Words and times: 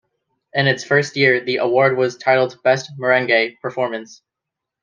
In 0.55 0.65
its 0.65 0.83
first 0.83 1.15
year 1.15 1.41
the 1.41 1.57
award 1.57 1.95
was 1.95 2.17
titled 2.17 2.57
Best 2.63 2.89
Merengue 2.97 3.59
Performance. 3.61 4.23